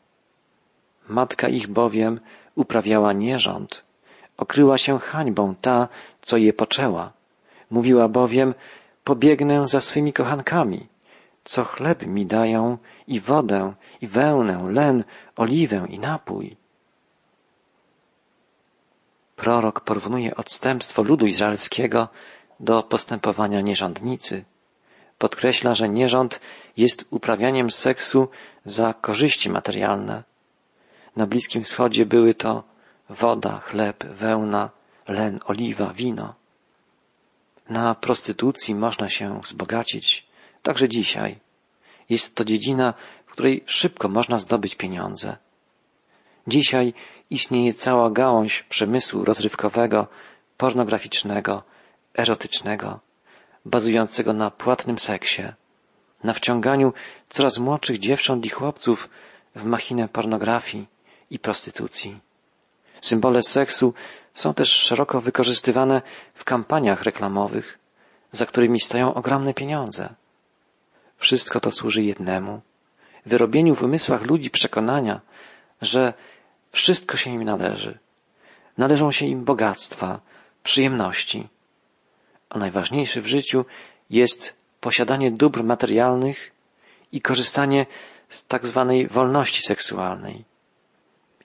Matka 1.10 1.50
ich 1.50 1.68
bowiem 1.68 2.20
uprawiała 2.56 3.13
nierząd, 3.13 3.84
okryła 4.38 4.77
się 4.77 5.00
hańbą 5.00 5.56
ta, 5.62 5.88
co 6.22 6.38
je 6.38 6.53
poczęła. 6.53 7.13
Mówiła 7.72 8.08
bowiem, 8.08 8.53
pobiegnę 9.03 9.67
za 9.67 9.82
swymi 9.82 10.13
kochankami, 10.13 10.88
co 11.44 11.63
chleb 11.63 12.06
mi 12.06 12.25
dają 12.25 12.77
i 13.08 13.20
wodę, 13.20 13.74
i 14.01 14.08
wełnę, 14.08 14.63
len, 14.72 15.03
oliwę 15.36 15.86
i 15.89 16.00
napój. 16.00 16.58
Prorok 19.36 19.79
porównuje 19.79 20.36
odstępstwo 20.36 21.03
ludu 21.03 21.25
izraelskiego 21.25 22.08
do 22.60 22.84
postępowania 22.84 23.62
nierządnicy. 23.62 24.46
podkreśla, 25.17 25.74
że 25.74 25.89
nierząd 25.89 26.41
jest 26.77 27.06
uprawianiem 27.10 27.72
seksu 27.72 28.27
za 28.65 28.94
korzyści 28.94 29.50
materialne. 29.50 30.24
Na 31.15 31.25
Bliskim 31.27 31.63
Wschodzie 31.63 32.06
były 32.06 32.34
to 32.34 32.63
woda, 33.10 33.60
chleb, 33.60 34.06
wełna, 34.06 34.70
len, 35.08 35.40
oliwa, 35.46 35.94
wino. 35.94 36.34
Na 37.70 37.96
prostytucji 37.96 38.76
można 38.76 39.10
się 39.10 39.42
wzbogacić, 39.42 40.28
także 40.64 40.90
dzisiaj. 40.90 41.40
Jest 42.10 42.36
to 42.36 42.46
dziedzina, 42.46 42.94
w 43.26 43.32
której 43.32 43.64
szybko 43.66 44.10
można 44.10 44.38
zdobyć 44.38 44.76
pieniądze. 44.76 45.38
Dzisiaj 46.48 46.94
istnieje 47.30 47.74
cała 47.74 48.12
gałąź 48.12 48.64
przemysłu 48.64 49.26
rozrywkowego, 49.26 50.08
pornograficznego, 50.58 51.64
erotycznego, 52.18 53.00
bazującego 53.66 54.34
na 54.34 54.52
płatnym 54.52 55.00
seksie, 55.00 55.44
na 56.24 56.34
wciąganiu 56.34 56.94
coraz 57.30 57.60
młodszych 57.60 58.00
dziewcząt 58.00 58.46
i 58.46 58.50
chłopców 58.50 59.10
w 59.56 59.64
machinę 59.64 60.08
pornografii 60.08 60.88
i 61.30 61.40
prostytucji. 61.40 62.20
Symbole 63.01 63.42
seksu 63.42 63.94
są 64.34 64.54
też 64.54 64.72
szeroko 64.72 65.22
wykorzystywane 65.22 66.01
w 66.34 66.44
kampaniach 66.44 67.04
reklamowych, 67.04 67.80
za 68.32 68.46
którymi 68.46 68.80
stoją 68.80 69.13
ogromne 69.13 69.54
pieniądze. 69.54 70.10
Wszystko 71.18 71.60
to 71.60 71.72
służy 71.72 72.04
jednemu 72.04 72.62
wyrobieniu 73.27 73.75
w 73.75 73.84
umysłach 73.84 74.22
ludzi 74.22 74.50
przekonania, 74.50 75.22
że 75.82 76.13
wszystko 76.72 77.18
się 77.18 77.32
im 77.32 77.44
należy. 77.44 77.98
Należą 78.77 79.12
się 79.12 79.25
im 79.25 79.44
bogactwa, 79.44 80.20
przyjemności. 80.63 81.48
A 82.50 82.58
najważniejsze 82.58 83.22
w 83.22 83.27
życiu 83.27 83.66
jest 84.10 84.56
posiadanie 84.82 85.32
dóbr 85.32 85.63
materialnych 85.63 86.51
i 87.12 87.22
korzystanie 87.22 87.86
z 88.30 88.46
tak 88.46 88.68
zwanej 88.68 89.08
wolności 89.08 89.62
seksualnej. 89.62 90.44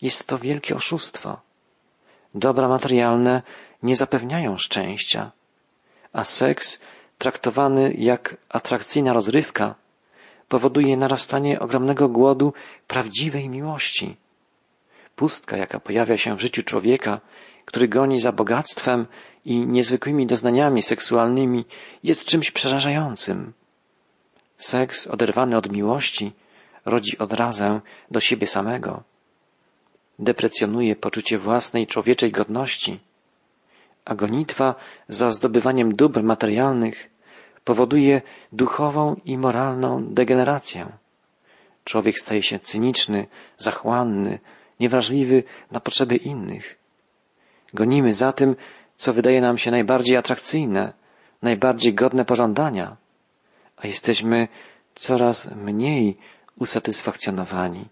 Jest 0.02 0.26
to 0.26 0.38
wielkie 0.38 0.74
oszustwo. 0.74 1.40
Dobra 2.34 2.68
materialne 2.68 3.42
nie 3.82 3.96
zapewniają 3.96 4.56
szczęścia, 4.56 5.32
a 6.12 6.24
seks 6.24 6.80
traktowany 7.18 7.94
jak 7.98 8.36
atrakcyjna 8.48 9.12
rozrywka 9.12 9.74
powoduje 10.48 10.96
narastanie 10.96 11.60
ogromnego 11.60 12.08
głodu 12.08 12.52
prawdziwej 12.86 13.48
miłości. 13.48 14.16
Pustka, 15.16 15.56
jaka 15.56 15.80
pojawia 15.80 16.16
się 16.16 16.36
w 16.36 16.40
życiu 16.40 16.62
człowieka, 16.62 17.20
który 17.64 17.88
goni 17.88 18.20
za 18.20 18.32
bogactwem 18.32 19.06
i 19.44 19.66
niezwykłymi 19.66 20.26
doznaniami 20.26 20.82
seksualnymi, 20.82 21.64
jest 22.02 22.24
czymś 22.24 22.50
przerażającym. 22.50 23.52
Seks 24.56 25.06
oderwany 25.06 25.56
od 25.56 25.72
miłości 25.72 26.32
rodzi 26.84 27.18
odrazę 27.18 27.80
do 28.10 28.20
siebie 28.20 28.46
samego. 28.46 29.02
Deprecjonuje 30.18 30.96
poczucie 30.96 31.38
własnej 31.38 31.86
człowieczej 31.86 32.30
godności, 32.30 33.00
a 34.04 34.14
gonitwa 34.14 34.74
za 35.08 35.30
zdobywaniem 35.30 35.94
dóbr 35.94 36.22
materialnych 36.22 37.10
powoduje 37.64 38.22
duchową 38.52 39.20
i 39.24 39.38
moralną 39.38 40.04
degenerację. 40.14 40.86
Człowiek 41.84 42.18
staje 42.18 42.42
się 42.42 42.58
cyniczny, 42.58 43.26
zachłanny, 43.56 44.38
niewrażliwy 44.80 45.42
na 45.70 45.80
potrzeby 45.80 46.16
innych. 46.16 46.78
Gonimy 47.74 48.12
za 48.12 48.32
tym, 48.32 48.56
co 48.96 49.12
wydaje 49.12 49.40
nam 49.40 49.58
się 49.58 49.70
najbardziej 49.70 50.16
atrakcyjne, 50.16 50.92
najbardziej 51.42 51.94
godne 51.94 52.24
pożądania, 52.24 52.96
a 53.76 53.86
jesteśmy 53.86 54.48
coraz 54.94 55.50
mniej 55.54 56.16
usatysfakcjonowani, 56.58 57.88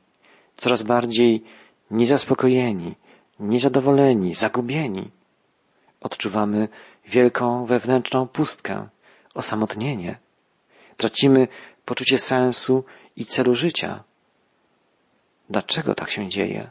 coraz 0.56 0.82
bardziej 0.82 1.44
niezaspokojeni, 1.90 2.94
niezadowoleni, 3.40 4.34
zagubieni. 4.34 5.10
Odczuwamy 6.00 6.68
wielką 7.06 7.66
wewnętrzną 7.66 8.28
pustkę, 8.28 8.88
osamotnienie. 9.34 10.18
Tracimy 10.96 11.48
poczucie 11.84 12.18
sensu 12.18 12.84
i 13.16 13.24
celu 13.24 13.54
życia. 13.54 14.04
Dlaczego 15.50 15.94
tak 15.94 16.10
się 16.10 16.28
dzieje? 16.28 16.70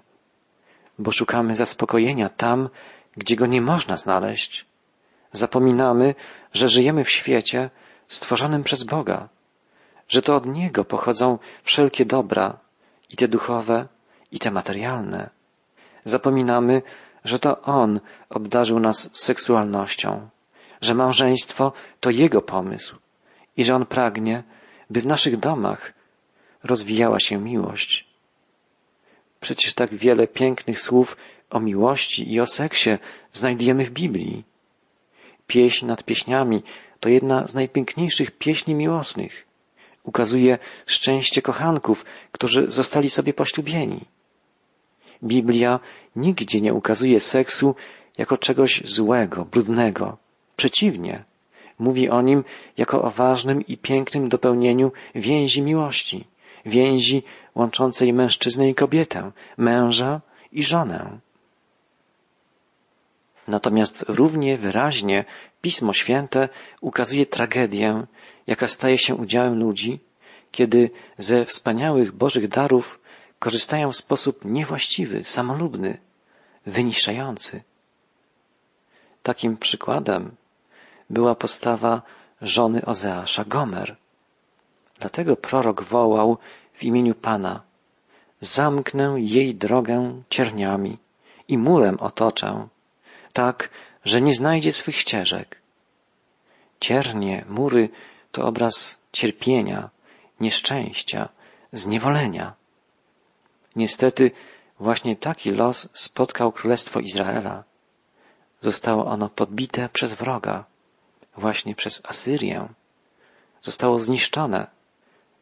Bo 0.99 1.11
szukamy 1.11 1.55
zaspokojenia 1.55 2.29
tam, 2.29 2.69
gdzie 3.17 3.35
go 3.35 3.45
nie 3.45 3.61
można 3.61 3.97
znaleźć. 3.97 4.65
Zapominamy, 5.31 6.15
że 6.53 6.69
żyjemy 6.69 7.03
w 7.03 7.09
świecie 7.09 7.69
stworzonym 8.07 8.63
przez 8.63 8.83
Boga, 8.83 9.29
że 10.07 10.21
to 10.21 10.35
od 10.35 10.45
Niego 10.45 10.85
pochodzą 10.85 11.37
wszelkie 11.63 12.05
dobra, 12.05 12.59
i 13.09 13.15
te 13.15 13.27
duchowe, 13.27 13.87
i 14.31 14.39
te 14.39 14.51
materialne. 14.51 15.29
Zapominamy, 16.03 16.81
że 17.23 17.39
to 17.39 17.61
On 17.61 17.99
obdarzył 18.29 18.79
nas 18.79 19.09
seksualnością, 19.13 20.29
że 20.81 20.95
małżeństwo 20.95 21.73
to 21.99 22.09
Jego 22.09 22.41
pomysł 22.41 22.95
i 23.57 23.63
że 23.63 23.75
On 23.75 23.85
pragnie, 23.85 24.43
by 24.89 25.01
w 25.01 25.05
naszych 25.05 25.37
domach 25.37 25.93
rozwijała 26.63 27.19
się 27.19 27.37
miłość. 27.37 28.07
Przecież 29.39 29.73
tak 29.73 29.95
wiele 29.95 30.27
pięknych 30.27 30.81
słów 30.81 31.17
o 31.49 31.59
miłości 31.59 32.33
i 32.33 32.39
o 32.39 32.45
seksie 32.45 32.89
znajdujemy 33.33 33.85
w 33.85 33.91
Biblii. 33.91 34.43
Pieśń 35.47 35.85
nad 35.85 36.03
pieśniami 36.03 36.63
to 36.99 37.09
jedna 37.09 37.47
z 37.47 37.53
najpiękniejszych 37.53 38.31
pieśni 38.31 38.75
miłosnych. 38.75 39.45
Ukazuje 40.03 40.57
szczęście 40.85 41.41
kochanków, 41.41 42.05
którzy 42.31 42.71
zostali 42.71 43.09
sobie 43.09 43.33
poślubieni. 43.33 44.05
Biblia 45.23 45.79
nigdzie 46.15 46.61
nie 46.61 46.73
ukazuje 46.73 47.19
seksu 47.19 47.75
jako 48.17 48.37
czegoś 48.37 48.81
złego, 48.85 49.45
brudnego. 49.45 50.17
Przeciwnie, 50.55 51.23
mówi 51.79 52.09
o 52.09 52.21
nim 52.21 52.43
jako 52.77 53.01
o 53.01 53.09
ważnym 53.09 53.67
i 53.67 53.77
pięknym 53.77 54.29
dopełnieniu 54.29 54.91
więzi 55.15 55.61
miłości, 55.61 56.27
więzi 56.65 57.23
łączącej 57.55 58.13
mężczyznę 58.13 58.69
i 58.69 58.75
kobietę, 58.75 59.31
męża 59.57 60.21
i 60.51 60.63
żonę. 60.63 61.19
Natomiast 63.47 64.05
równie 64.07 64.57
wyraźnie 64.57 65.25
Pismo 65.61 65.93
Święte 65.93 66.49
ukazuje 66.81 67.25
tragedię, 67.25 68.05
jaka 68.47 68.67
staje 68.67 68.97
się 68.97 69.15
udziałem 69.15 69.59
ludzi, 69.59 69.99
kiedy 70.51 70.91
ze 71.17 71.45
wspaniałych 71.45 72.11
Bożych 72.11 72.47
darów 72.47 72.99
korzystają 73.39 73.91
w 73.91 73.95
sposób 73.95 74.45
niewłaściwy, 74.45 75.23
samolubny, 75.23 75.97
wyniszczający. 76.65 77.63
Takim 79.23 79.57
przykładem 79.57 80.35
była 81.09 81.35
postawa 81.35 82.01
żony 82.41 82.85
Ozeasza, 82.85 83.45
Gomer. 83.45 83.95
Dlatego 84.99 85.35
prorok 85.35 85.83
wołał 85.83 86.37
w 86.73 86.83
imieniu 86.83 87.15
Pana, 87.15 87.61
zamknę 88.41 89.15
jej 89.17 89.55
drogę 89.55 90.23
cierniami 90.29 90.97
i 91.47 91.57
murem 91.57 91.99
otoczę, 91.99 92.67
tak, 93.33 93.69
że 94.05 94.21
nie 94.21 94.33
znajdzie 94.33 94.71
swych 94.73 94.97
ścieżek. 94.97 95.61
Ciernie, 96.79 97.45
mury 97.49 97.89
to 98.31 98.45
obraz 98.45 99.01
cierpienia, 99.11 99.89
nieszczęścia, 100.39 101.29
zniewolenia. 101.73 102.58
Niestety 103.75 104.31
właśnie 104.79 105.15
taki 105.15 105.51
los 105.51 105.89
spotkał 105.93 106.51
Królestwo 106.51 106.99
Izraela. 106.99 107.63
Zostało 108.59 109.05
ono 109.05 109.29
podbite 109.29 109.89
przez 109.89 110.13
wroga, 110.13 110.65
właśnie 111.37 111.75
przez 111.75 112.01
Asyrię. 112.05 112.67
Zostało 113.61 113.99
zniszczone, 113.99 114.67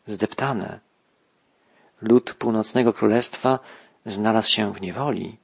zdeptane. 0.06 0.80
Lud 2.02 2.34
północnego 2.34 2.94
królestwa 2.94 3.60
znalazł 4.06 4.50
się 4.50 4.74
w 4.74 4.82
niewoli. 4.82 5.38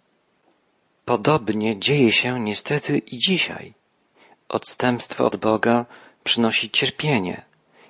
Podobnie 1.06 1.80
dzieje 1.80 2.12
się 2.12 2.40
niestety 2.40 2.98
i 2.98 3.18
dzisiaj. 3.18 3.74
Odstępstwo 4.50 5.26
od 5.26 5.36
Boga 5.36 5.86
przynosi 6.24 6.70
cierpienie, 6.70 7.46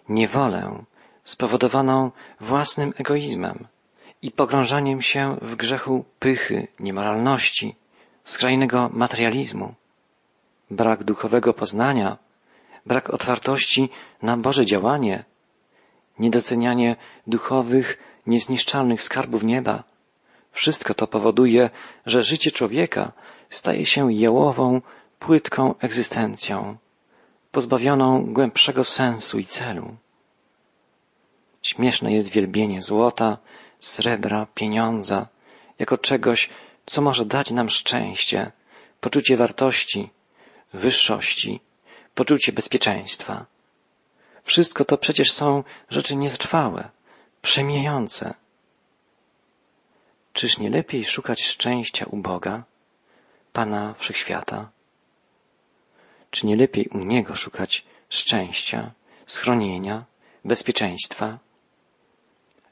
niewolę 0.09 0.83
spowodowaną 1.23 2.11
własnym 2.39 2.93
egoizmem 2.97 3.67
i 4.23 4.31
pogrążaniem 4.31 5.01
się 5.01 5.37
w 5.41 5.55
grzechu 5.55 6.05
pychy, 6.19 6.67
niemoralności, 6.79 7.75
skrajnego 8.23 8.89
materializmu. 8.93 9.73
Brak 10.71 11.03
duchowego 11.03 11.53
poznania, 11.53 12.17
brak 12.85 13.09
otwartości 13.09 13.89
na 14.21 14.37
Boże 14.37 14.65
działanie, 14.65 15.23
niedocenianie 16.19 16.95
duchowych, 17.27 17.97
niezniszczalnych 18.27 19.03
skarbów 19.03 19.43
nieba. 19.43 19.83
Wszystko 20.51 20.93
to 20.93 21.07
powoduje, 21.07 21.69
że 22.05 22.23
życie 22.23 22.51
człowieka 22.51 23.11
staje 23.49 23.85
się 23.85 24.13
jałową, 24.13 24.81
płytką 25.19 25.75
egzystencją, 25.79 26.77
pozbawioną 27.51 28.33
głębszego 28.33 28.83
sensu 28.83 29.39
i 29.39 29.45
celu. 29.45 29.95
Śmieszne 31.61 32.13
jest 32.13 32.29
wielbienie 32.29 32.81
złota, 32.81 33.37
srebra, 33.85 34.47
pieniądza, 34.55 35.27
jako 35.79 35.97
czegoś, 35.97 36.49
co 36.85 37.01
może 37.01 37.25
dać 37.25 37.51
nam 37.51 37.69
szczęście, 37.69 38.51
poczucie 39.01 39.37
wartości, 39.37 40.09
wyższości, 40.73 41.59
poczucie 42.15 42.51
bezpieczeństwa. 42.51 43.45
Wszystko 44.43 44.85
to 44.85 44.97
przecież 44.97 45.31
są 45.31 45.63
rzeczy 45.89 46.15
nietrwałe, 46.15 46.89
przemijające. 47.41 48.33
Czyż 50.33 50.57
nie 50.57 50.69
lepiej 50.69 51.05
szukać 51.05 51.43
szczęścia 51.43 52.05
u 52.05 52.17
Boga, 52.17 52.63
Pana 53.53 53.93
Wszechświata? 53.93 54.69
Czy 56.31 56.47
nie 56.47 56.55
lepiej 56.55 56.87
u 56.87 56.97
Niego 56.97 57.35
szukać 57.35 57.85
szczęścia, 58.09 58.91
schronienia, 59.25 60.05
bezpieczeństwa? 60.45 61.39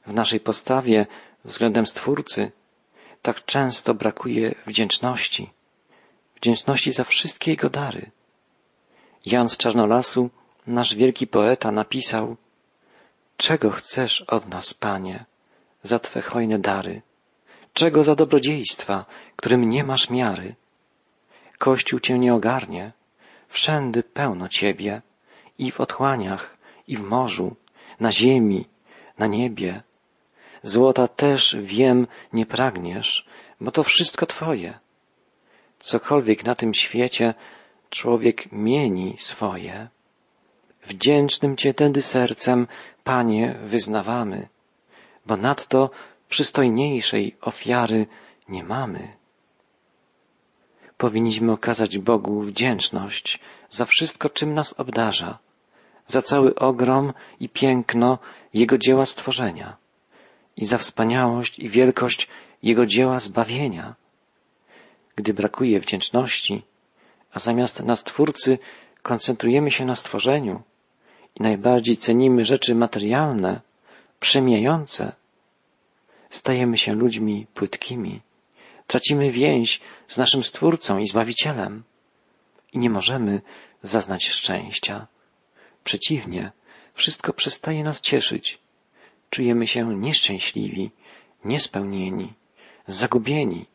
W 0.08 0.14
naszej 0.14 0.40
postawie 0.40 1.08
względem 1.46 1.86
Stwórcy 1.86 2.52
tak 3.22 3.46
często 3.46 3.94
brakuje 3.94 4.56
wdzięczności, 4.68 5.50
wdzięczności 6.36 6.92
za 6.92 7.04
wszystkie 7.04 7.52
Jego 7.52 7.70
dary. 7.70 8.12
Jan 9.26 9.50
z 9.50 9.58
Czarnolasu, 9.58 10.30
nasz 10.68 10.96
wielki 10.96 11.28
poeta, 11.28 11.72
napisał 11.72 12.36
Czego 13.38 13.72
chcesz 13.72 14.22
od 14.22 14.50
nas, 14.50 14.74
Panie, 14.74 15.26
za 15.84 16.00
Twe 16.00 16.22
hojne 16.22 16.60
dary? 16.60 17.02
Czego 17.74 18.04
za 18.04 18.16
dobrodziejstwa, 18.16 19.06
którym 19.36 19.70
nie 19.70 19.84
masz 19.84 20.10
miary? 20.10 20.56
Kościół 21.58 22.00
Cię 22.00 22.20
nie 22.20 22.34
ogarnie, 22.34 22.92
wszędy 23.48 24.04
pełno 24.04 24.50
Ciebie, 24.50 25.02
i 25.58 25.72
w 25.72 25.82
otchłaniach, 25.82 26.58
i 26.88 26.98
w 26.98 27.02
morzu, 27.02 27.56
na 28.00 28.12
ziemi, 28.12 28.66
na 29.18 29.28
niebie. 29.28 29.84
Złota 30.64 31.08
też, 31.08 31.58
wiem, 31.62 32.08
nie 32.34 32.46
pragniesz, 32.46 33.26
bo 33.62 33.72
to 33.72 33.84
wszystko 33.84 34.26
Twoje. 34.26 34.80
Cokolwiek 35.80 36.44
na 36.44 36.56
tym 36.56 36.74
świecie 36.74 37.34
człowiek 37.90 38.52
mieni 38.52 39.18
swoje. 39.18 39.88
Wdzięcznym 40.86 41.58
Cię 41.58 41.74
tedy 41.74 42.02
sercem, 42.02 42.68
Panie, 43.04 43.60
wyznawamy, 43.64 44.48
bo 45.26 45.38
nadto 45.38 45.90
przystojniejszej 46.30 47.36
ofiary 47.42 48.08
nie 48.50 48.64
mamy. 48.64 49.14
Powinniśmy 50.98 51.52
okazać 51.52 51.98
Bogu 51.98 52.42
wdzięczność 52.42 53.40
za 53.70 53.86
wszystko, 53.86 54.30
czym 54.30 54.54
nas 54.54 54.74
obdarza, 54.78 55.40
za 56.08 56.22
cały 56.22 56.56
ogrom 56.56 57.14
i 57.40 57.50
piękno 57.50 58.20
Jego 58.54 58.78
dzieła 58.78 59.06
stworzenia 59.06 59.81
i 60.58 60.66
za 60.66 60.78
wspaniałość 60.78 61.60
i 61.60 61.70
wielkość 61.70 62.28
Jego 62.64 62.86
dzieła 62.86 63.20
zbawienia. 63.20 63.96
Gdy 65.16 65.34
brakuje 65.34 65.80
wdzięczności, 65.80 66.64
a 67.34 67.40
zamiast 67.40 67.84
na 67.84 67.96
Stwórcy 67.96 68.60
koncentrujemy 69.02 69.72
się 69.72 69.86
na 69.86 69.96
stworzeniu 69.96 70.62
i 71.36 71.44
najbardziej 71.44 71.98
cenimy 71.98 72.46
rzeczy 72.46 72.76
materialne, 72.76 73.62
przemijające, 74.20 75.12
stajemy 76.30 76.78
się 76.78 76.94
ludźmi 76.94 77.48
płytkimi, 77.54 78.22
tracimy 78.88 79.32
więź 79.32 79.82
z 80.08 80.18
naszym 80.18 80.44
Stwórcą 80.44 80.98
i 80.98 81.08
Zbawicielem 81.08 81.84
i 82.74 82.80
nie 82.80 82.90
możemy 82.90 83.42
zaznać 83.84 84.28
szczęścia. 84.28 85.08
Przeciwnie, 85.84 86.52
wszystko 86.94 87.34
przestaje 87.34 87.84
nas 87.84 88.02
cieszyć. 88.02 88.60
Czujemy 89.34 89.68
się 89.68 89.82
nieszczęśliwi, 89.96 90.92
niespełnieni, 91.46 92.34
zagubieni. 92.88 93.66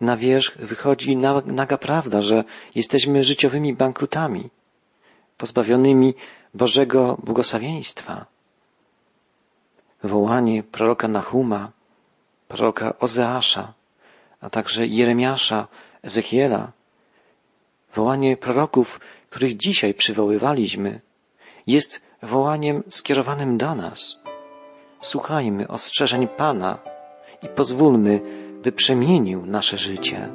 Na 0.00 0.16
wierzch 0.16 0.56
wychodzi 0.56 1.16
naga 1.60 1.78
prawda, 1.78 2.22
że 2.22 2.44
jesteśmy 2.74 3.24
życiowymi 3.24 3.74
bankrutami, 3.74 4.50
pozbawionymi 5.36 6.14
Bożego 6.54 7.18
błogosławieństwa. 7.24 8.26
Wołanie 10.02 10.62
proroka 10.62 11.08
Nahuma, 11.08 11.72
proroka 12.48 12.98
Ozeasza, 12.98 13.72
a 14.40 14.50
także 14.50 14.86
Jeremiasza, 14.86 15.68
Ezechiela, 16.02 16.72
wołanie 17.94 18.36
proroków, 18.36 19.00
których 19.30 19.56
dzisiaj 19.56 19.94
przywoływaliśmy, 19.94 21.00
jest 21.66 22.02
wołaniem 22.22 22.82
skierowanym 22.88 23.58
do 23.58 23.74
nas. 23.74 24.27
Słuchajmy 25.00 25.68
ostrzeżeń 25.68 26.28
Pana 26.28 26.78
i 27.42 27.48
pozwólmy, 27.48 28.20
by 28.62 28.72
przemienił 28.72 29.46
nasze 29.46 29.78
życie. 29.78 30.28